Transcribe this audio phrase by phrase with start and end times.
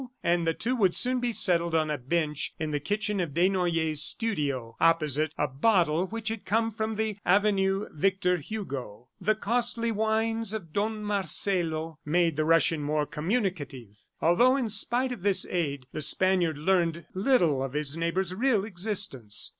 [0.23, 4.01] and the two would soon be settled on a bench in the kitchen of Desnoyers'
[4.01, 9.09] studio, opposite a bottle which had come from the avenue Victor Hugo.
[9.19, 15.21] The costly wines of Don Marcelo made the Russian more communicative, although, in spite of
[15.21, 19.49] this aid, the Spaniard learned little of his neighbor's real existence.